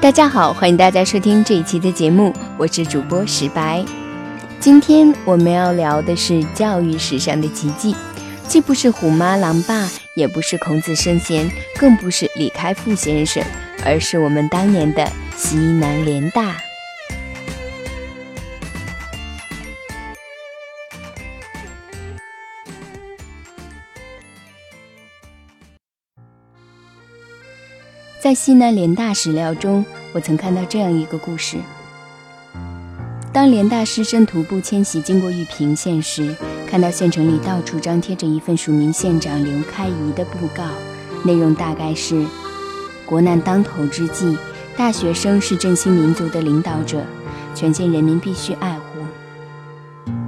[0.00, 3.84] 大家好，欢迎大家收听这一期的节目，我是主播石白。
[4.58, 7.94] 今天我们要聊的是教育史上的奇迹，
[8.48, 9.86] 既不是虎妈狼爸，
[10.16, 13.44] 也不是孔子圣贤，更不是李开复先生，
[13.84, 16.56] 而是我们当年的西南联大。
[28.22, 29.82] 在西南联大史料中，
[30.12, 31.56] 我曾看到这样一个故事：
[33.32, 36.34] 当联大师生徒步迁徙经过玉屏县时，
[36.66, 40.64] 看到县城里到处张贴着一份署名县长刘开宜的布告，
[41.24, 42.26] 内容大概是：
[43.06, 44.36] 国难当头之际，
[44.76, 47.04] 大学生是振兴民族的领导者，
[47.54, 48.82] 全县人民必须爱护。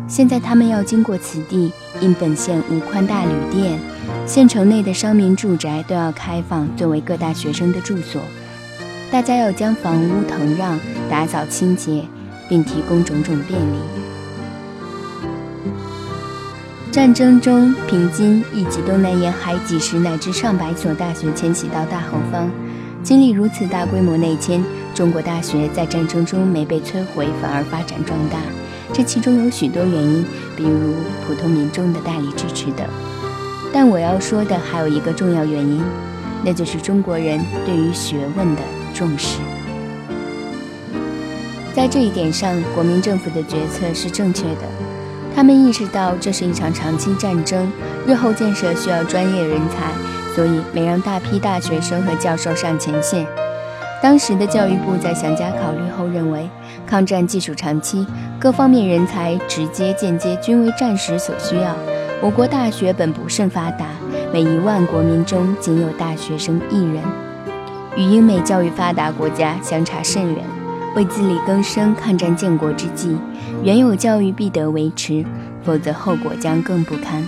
[0.06, 3.80] 现在他们要经过此地，因本县无宽大旅店。
[4.26, 8.20] 县城内的商民住宅都要开放作为各大学生的住所，
[9.12, 12.02] 大家要将房屋腾让、打扫清洁，
[12.48, 13.76] 并提供种种便利。
[16.90, 22.50] 战争中，平津以及东南沿海几十乃至上百所大学迁徙到大后方，
[23.02, 28.38] 经历如此大规模内迁，中国大学在战争中没被摧毁，反而发展壮大。
[28.94, 30.24] 这其中有许多原因，
[30.56, 30.94] 比如
[31.26, 32.86] 普通民众的大力支持等。
[33.74, 35.82] 但我要说的还有一个重要原因，
[36.42, 39.38] 那就是中国人对于学问的重视。
[41.74, 44.62] 在这一点上，国民政府的决策是正确的。
[45.34, 47.72] 他们意识到这是一场长期战争，
[48.06, 49.90] 日后建设需要专业人才，
[50.34, 53.26] 所以没让大批大学生和教授上前线。
[54.02, 56.50] 当时的教育部在详加考虑后认为，
[56.86, 58.06] 抗战技术长期，
[58.38, 61.74] 各方面人才直接、间接均为战时所需要。
[62.20, 63.86] 我国大学本不甚发达，
[64.32, 67.02] 每一万国民中仅有大学生一人，
[67.96, 70.44] 与英美教育发达国家相差甚远。
[70.94, 73.16] 为自力更生，抗战建国之际，
[73.62, 75.24] 原有教育必得维持，
[75.64, 77.24] 否则后果将更不堪。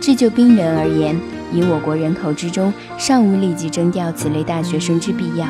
[0.00, 1.18] 至就兵人而言，
[1.52, 5.48] 以我国人口之中，尚无立即征调此类大学生之必要，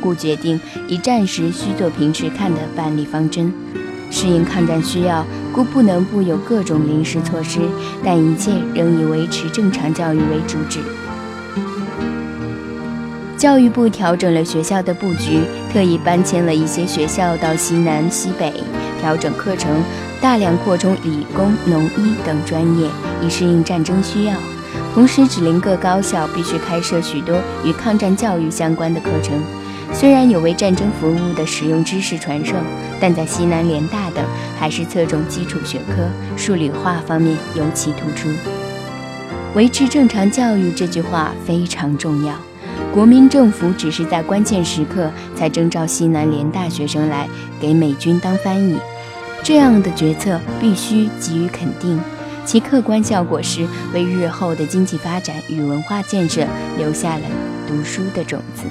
[0.00, 3.52] 故决定以战时需做平时看的办理方针。
[4.08, 7.58] 适应抗战需要，故不能不有各种临时措施，
[8.04, 10.78] 但一切仍以维持正常教育为主旨。
[13.42, 15.40] 教育部调整了学校的布局，
[15.72, 18.52] 特意搬迁了一些学校到西南、西北，
[19.00, 19.82] 调整课程，
[20.20, 22.88] 大量扩充理工、农医等专业，
[23.20, 24.34] 以适应战争需要。
[24.94, 29.34] 同时，指令各高校必须开设许多与抗战教育相关的课程。
[29.92, 32.54] 虽然有为战争服务的实用知识传授，
[33.00, 34.24] 但在西南联大等
[34.56, 38.28] 还是侧重基础学科，数理化方面尤其突出。
[39.56, 42.36] 维持正常教育这句话非常重要。
[42.92, 47.26] 国民政府只是在关键时刻才征召西南联大学生来
[47.58, 48.76] 给美军当翻译，
[49.42, 51.98] 这样的决策必须给予肯定。
[52.44, 57.22] 其客观效果是为日后的经济发展与文化建设留下了
[57.66, 58.64] 读书的种子。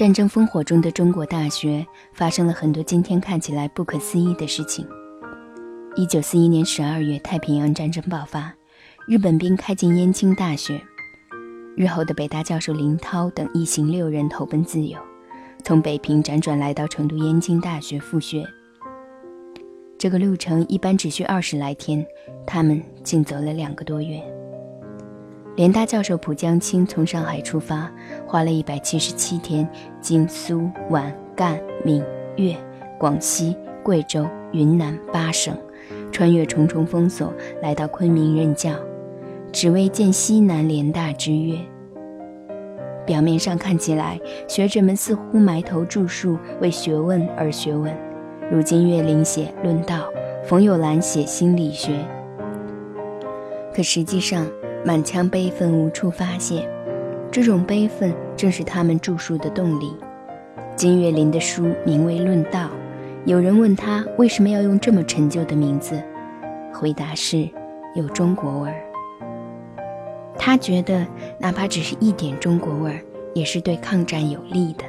[0.00, 4.88] 战争烽火中的中国大学发生了很多今天看起来不可思议的事情。
[5.94, 8.50] 一九四一年十二月，太平洋战争爆发，
[9.06, 10.80] 日本兵开进燕京大学，
[11.76, 14.98] 日后的北大教授林涛等一行六人投奔自由，
[15.64, 18.42] 从北平辗转来到成都燕京大学复学。
[19.98, 22.02] 这个路程一般只需二十来天，
[22.46, 24.18] 他们竟走了两个多月。
[25.56, 27.90] 联大教授蒲江青从上海出发，
[28.26, 29.68] 花了一百七十七天，
[30.00, 32.02] 经苏皖赣闽
[32.36, 32.56] 粤、
[32.98, 35.54] 广西、贵州、云南八省，
[36.12, 38.70] 穿越重重封锁，来到昆明任教，
[39.52, 41.58] 只为见西南联大之约。
[43.04, 44.18] 表面上看起来，
[44.48, 47.92] 学者们似乎埋头著述，为学问而学问，
[48.50, 49.96] 如今岳霖写《论道》，
[50.46, 51.92] 冯友兰写《心理学》，
[53.74, 54.46] 可实际上。
[54.84, 56.68] 满腔悲愤无处发泄，
[57.30, 59.94] 这种悲愤正是他们著述的动力。
[60.74, 62.60] 金岳霖的书名为《论道》，
[63.26, 66.02] 有人问他为什么要用这么陈旧的名字，
[66.72, 67.46] 回答是
[67.94, 68.82] 有中国味儿。
[70.38, 71.06] 他觉得
[71.38, 73.00] 哪怕只是一点中国味儿，
[73.34, 74.84] 也是对抗战有利的。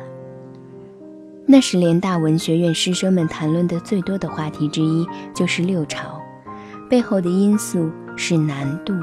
[1.45, 5.05] 那时联大文学院师生们谈论的最多的话题之一
[5.35, 6.21] 就是六朝，
[6.89, 8.93] 背后的因素是南渡，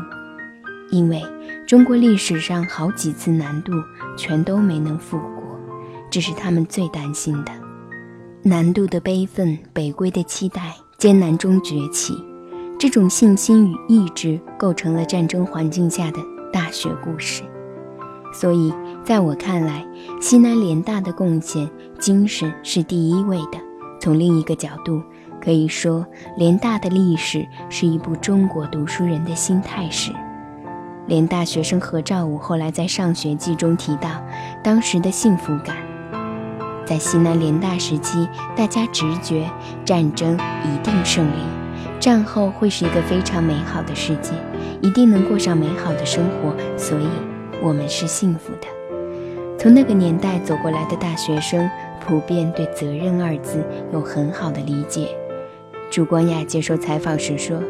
[0.91, 1.23] 因为
[1.67, 3.73] 中国历史上好几次南渡
[4.17, 5.43] 全都没能复国，
[6.11, 7.53] 这是他们最担心的。
[8.43, 12.15] 南渡的悲愤，北归的期待，艰难中崛起，
[12.79, 16.19] 这种信心与意志构成了战争环境下的
[16.53, 17.43] 大学故事。
[18.33, 18.73] 所以，
[19.05, 19.87] 在我看来，
[20.21, 21.69] 西南联大的贡献
[21.99, 23.59] 精神是第一位的。
[24.01, 25.03] 从另一个角度，
[25.43, 26.07] 可以说，
[26.37, 30.13] 联大的历史是一部中国读书人的心态史。
[31.09, 34.11] 联大学生何兆武后来在《上学记》中提到，
[34.63, 35.75] 当时的幸福感，
[36.85, 39.51] 在西南联大时期，大家直觉
[39.87, 41.41] 战争一定胜利，
[41.99, 44.33] 战后会是一个非常美好的世界，
[44.83, 47.09] 一定能过上美好的生活，所以。
[47.61, 48.69] 我们是幸福的。
[49.59, 51.69] 从那个年代走过来的大学生，
[51.99, 55.09] 普遍对“责任”二字有很好的理解。
[55.91, 57.61] 朱光亚接受采访时说：“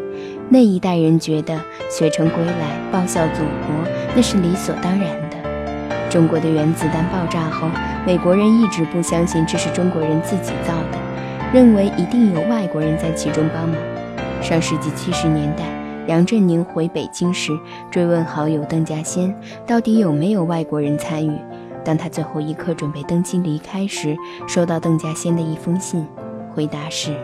[0.48, 1.58] 那一代人觉得
[1.90, 3.74] 学成归来报效祖国，
[4.14, 5.36] 那是理所当然的。
[6.10, 7.68] 中国的原子弹爆炸后，
[8.06, 10.98] 美国人一直不相信这是中国人自己造的，
[11.52, 13.76] 认为一定有外国人在其中帮忙。
[14.42, 15.64] 上世纪七十年代。”
[16.08, 17.52] 杨振宁回北京时，
[17.90, 21.38] 追问好友邓稼先到底有没有外国人参与。
[21.84, 24.16] 当他最后一刻准备登机离开时，
[24.46, 26.06] 收到邓稼先的一封信，
[26.54, 27.14] 回答是：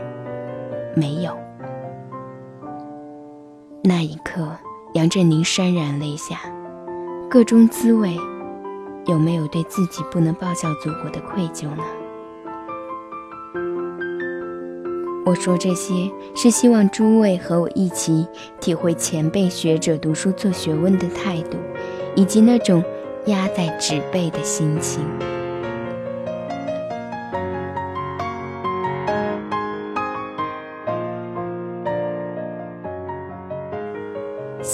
[0.94, 1.34] 没有。
[3.86, 4.48] 那一刻，
[4.94, 6.40] 杨振宁潸然泪下，
[7.28, 8.16] 个中滋味，
[9.04, 11.84] 有没有对自己不能报效祖国的愧疚呢？
[15.26, 18.26] 我说这些是希望诸位和我一起
[18.58, 21.58] 体会前辈学者读书做学问的态度，
[22.16, 22.82] 以及那种
[23.26, 25.02] 压在纸背的心情。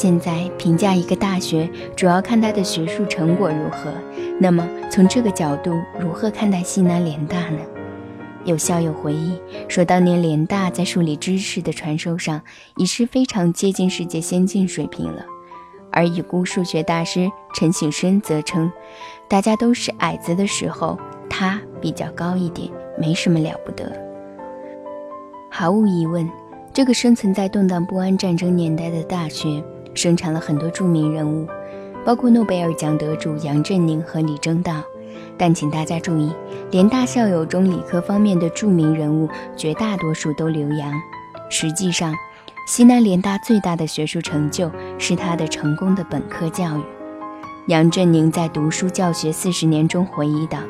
[0.01, 3.93] 现在评价一个大学，主要看它的学术成果如何。
[4.39, 7.59] 那么从这个角度，如何看待西南联大呢？
[8.47, 9.39] 有校友回忆
[9.69, 12.41] 说，当年联大在数理知识的传授上
[12.79, 15.23] 已是非常接近世界先进水平了。
[15.93, 18.73] 而已故数学大师陈省身则称，
[19.29, 20.99] 大家都是矮子的时候，
[21.29, 23.93] 他比较高一点，没什么了不得。
[25.51, 26.27] 毫无疑问，
[26.73, 29.63] 这个生存在动荡不安战争年代的大学，
[30.01, 31.47] 生产了很多著名人物，
[32.07, 34.83] 包括诺贝尔奖得主杨振宁和李政道。
[35.37, 36.33] 但请大家注意，
[36.71, 40.91] 联大校友中理科方面的著名人物绝大多数都留洋。
[41.51, 42.15] 实际上，
[42.67, 46.83] 西南联大最大的学术成就是他的成功的本科教育。
[47.67, 50.61] 杨振宁在《读书教学四十年》中回忆道：“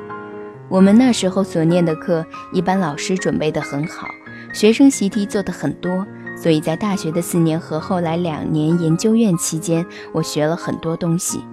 [0.69, 4.09] 我们那时候所念的课，一般老师准备得很好，
[4.53, 6.05] 学生习题做得很多，
[6.41, 11.45] 所以在大学的四年和后来两年研究院期间，我学了很多东西。”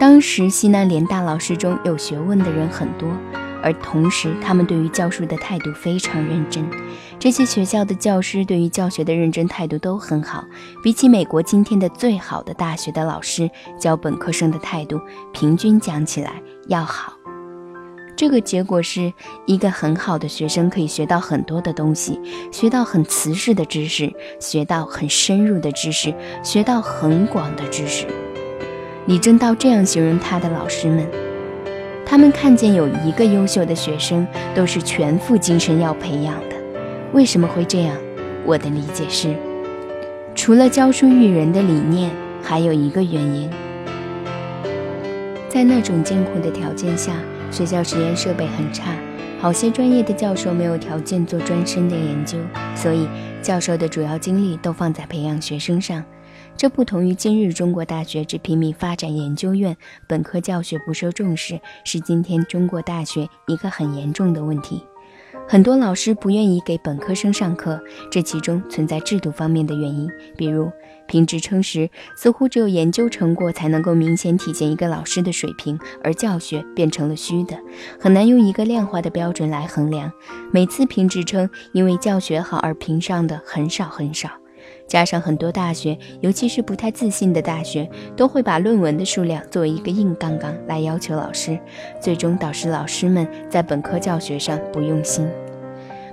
[0.00, 3.06] 当时西南联大老师中有学问的人很多，
[3.62, 6.64] 而同时他们对于教书的态度非常认真。
[7.18, 10.42] 这些学校的教师对于教学的认真态度都很好，
[10.82, 14.98] 比起美国今天的最好的大学的老师教本科生的态度，
[15.34, 17.19] 平均讲起来要好。
[18.20, 19.14] 这个结果是
[19.46, 22.20] 一个很好的学生可以学到很多的东西，
[22.52, 26.12] 学到很瓷实的知识，学到很深入的知识，
[26.42, 28.06] 学到很广的知识。
[29.06, 31.06] 李政道这样形容他的老师们：
[32.04, 36.56] 他们看见有一个优秀的学生，都是全副精神要培养的。
[37.14, 37.96] 为什么会这样？
[38.44, 39.34] 我的理解是，
[40.34, 42.10] 除了教书育人的理念，
[42.42, 43.50] 还有一个原因。
[45.48, 47.14] 在那种艰苦的条件下，
[47.50, 48.96] 学校实验设备很差，
[49.40, 52.38] 好些专业的教授没有条件做专深的研究，
[52.74, 53.08] 所以
[53.42, 56.04] 教授的主要精力都放在培养学生上。
[56.56, 59.76] 这不同于今日中国大学只拼命发展研究院，
[60.06, 64.82] 本科教学不受重视，是今天中国大学一个很严重的问题。
[65.50, 70.08] 很多老师不愿意给本科生上课，这其中存在制度方面的原因。
[70.36, 70.70] 比如
[71.08, 77.58] 评职称时，似乎只有研究成果才能够明显体现一个老师的水平，而教学变成了虚的，
[77.98, 80.12] 很难用一个量化的标准来衡量。
[80.52, 84.30] 每次评职称因为教学好而评上的很少很少。
[84.90, 91.56] 加上很多大学，尤其是不太自信的大学，都会把论文的数量作为一个硬杠杠来要求老师，
[92.00, 95.28] 最终导致老师们在本科教学上不用心。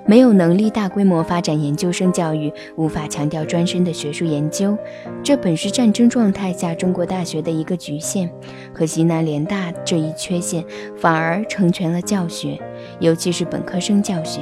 [0.06, 4.78] 没有能力大规模发展研究生教育，无法强调专深的学术研究，
[5.24, 8.30] 这本是战争状态下中国大学的一个局限。
[8.72, 10.64] 可西南联大这一缺陷
[10.96, 12.56] 反而成全了教学，
[13.00, 14.40] 尤其是本科生教学。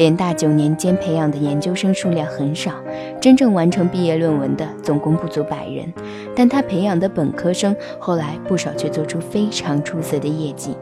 [0.00, 2.72] 联大九年间培养的研究生数量很少，
[3.20, 5.92] 真正完成毕业论文的总共不足百人。
[6.34, 10.74] 但他培养的本科生后来不少却做出非常出色的业绩。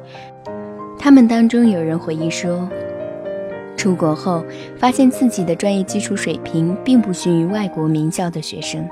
[0.97, 2.69] 他们当中有人回忆说，
[3.77, 4.45] 出国后
[4.79, 8.89] 发现自己的专业基础水平并不逊于外国名校的学生。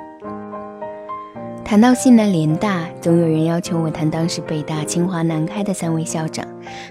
[1.64, 6.44] 谈到西南联大，总有人要求我谈当时北大、清华、南开的三位校长，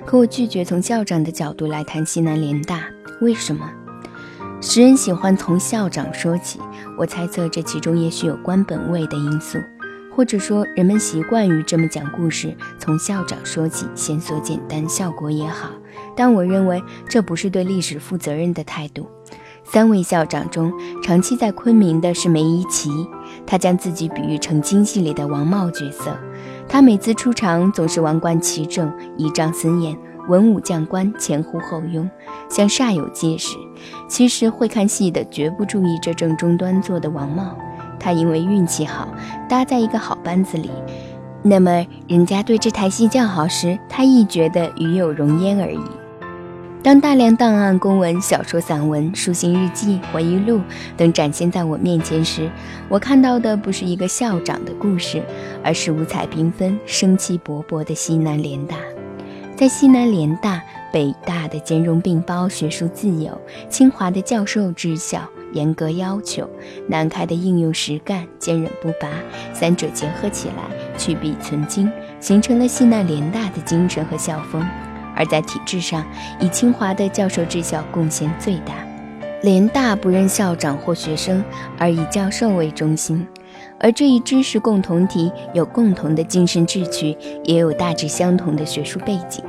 [0.05, 2.85] 可我拒绝从校长的角度来谈西南联大。
[3.21, 3.69] 为什么？
[4.61, 6.59] 时人喜欢从校长说起，
[6.97, 9.59] 我猜测这其中也许有官本位的因素，
[10.15, 15.69] 或者说人们习惯于这么讲故事，从校长说起，线索简单，效果也好。
[16.15, 19.07] 但我认为这不是对历史负责任的态度。
[19.63, 22.89] 三位校长中，长期在昆明的是梅贻琦，
[23.47, 26.15] 他将自己比喻成京戏里的王茂角色，
[26.67, 29.97] 他每次出场总是王冠齐整，仪仗森严。
[30.27, 32.09] 文武将官前呼后拥，
[32.49, 33.55] 像煞有介事。
[34.07, 37.55] 其实会看戏的绝不注意这正中端坐的王茂，
[37.99, 39.07] 他因为运气好，
[39.47, 40.69] 搭在一个好班子里。
[41.41, 45.79] 那么人家对这台戏叫好时，他亦觉得与有荣焉而已。
[46.81, 50.61] 当大量档案、公文、小说、散文、书信、日记、回忆录
[50.95, 52.47] 等展现在我面前时，
[52.89, 55.23] 我看到的不是一个校长的故事，
[55.63, 58.75] 而是五彩缤纷、生气勃勃的西南联大。
[59.55, 65.21] 在西南联大、北大的兼容并包、学术自由，清华的教授治校
[65.53, 66.49] 严格要求，
[66.87, 69.07] 南开的应用实干、坚韧不拔，
[69.53, 74.61] 三者结合起来，去弊存精，形成了西南联大的精神和校风。
[75.15, 76.05] 而在体制上，
[76.41, 78.73] 以清华的教授治校贡献最大。
[79.41, 81.41] 联大不认校长或学生，
[81.77, 83.25] 而以教授为中心。
[83.79, 89.43] 而这一知识共同体有共同的精神志趣，也有大致相同的学术背景。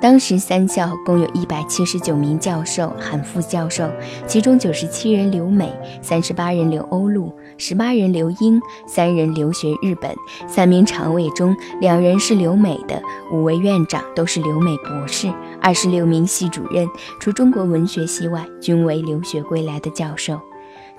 [0.00, 3.88] 当时三校共有一百七十九名教授含副教授，
[4.26, 10.12] 其中九十七人留美，三十八人留欧陆，十八人留英，三人留学日本。
[10.48, 13.00] 三名常委中，两人是留美的，
[13.32, 16.84] 五位院长都是留美博士，二十六名系主任
[17.20, 20.40] 除中国文学系外，均为留学归来的教授。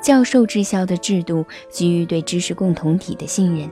[0.04, 3.70] 教授治校的制度基于对知识共同体的信任，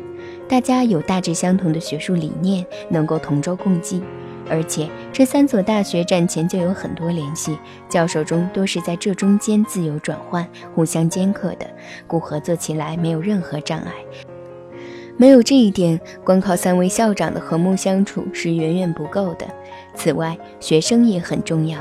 [0.47, 4.01] 大家有大致相同的学术理念，能够同舟共济。
[4.49, 7.57] 而且这三所大学战前就有很多联系，
[7.89, 11.69] 教授中都是在这中间自由转换、互相兼课的，
[12.07, 13.91] 故合作起来没有任何障碍。
[15.17, 19.45] 没有这一点，光靠三位校长的和睦相处是远远不够的。
[19.95, 21.77] 此外，学生也很重要。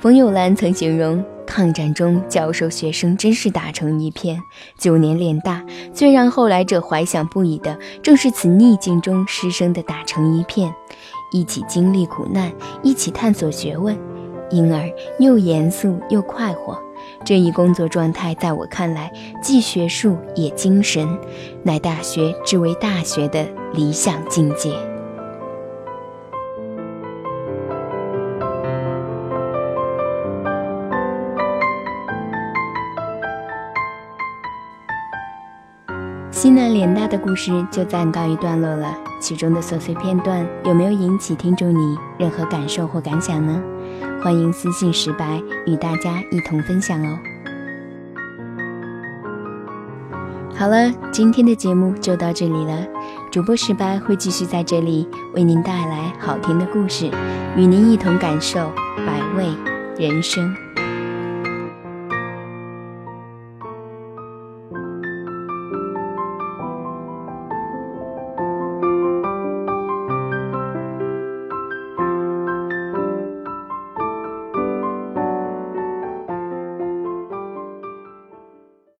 [0.00, 1.24] 冯友兰曾形容。
[1.54, 4.42] 抗战中，教授学生真是打成一片。
[4.76, 10.74] 九年联大，最让后来者怀想不已的，正是此逆境中师生的打成一片，
[11.30, 13.96] 一起经历苦难，一起探索学问，
[14.50, 16.76] 因而又严肃又快活。
[17.24, 21.08] 这一工作状态，在我看来，既学术也精神，
[21.62, 24.74] 乃大学之为大学的理想境界。
[36.44, 43.62] 西南联大的故事就暂告一段落了，其中的琐碎片段有没有引起听众你任何感受或感想呢？
[44.22, 47.18] 欢迎私信石白与大家一同分享哦。
[50.54, 52.86] 好了，今天的节目就到这里了，
[53.30, 57.10] 主播石白会继续在这里为您带来好听的故事，
[57.56, 58.70] 与您一同感受
[59.06, 59.46] 百味
[59.96, 60.54] 人生。